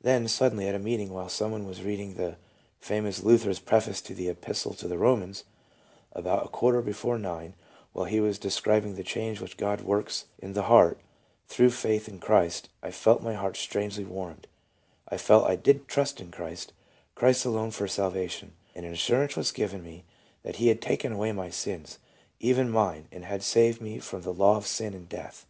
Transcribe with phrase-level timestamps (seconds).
[0.00, 2.36] Then, suddenly, at a meeting, while some one was reading the
[2.78, 5.44] famous Luther's preface to the Epistle to the Bomans,"
[6.12, 7.52] about a quarter before nine,
[7.92, 10.98] while he was describing the change which God works in the heart,
[11.46, 14.46] through faith in Christ, I felt my heart strangely warmed,
[15.10, 16.72] I felt I did trust in Christ,
[17.14, 20.04] Christ alone for Salvation; and an assurance was given me
[20.42, 21.98] that He had taken away my sins,
[22.38, 25.44] even mine, and had saved me from the law of sin and death."